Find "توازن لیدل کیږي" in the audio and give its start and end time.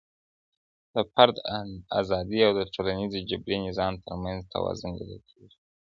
4.53-5.57